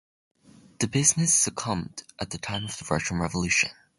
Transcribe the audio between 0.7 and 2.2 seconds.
The business succumbed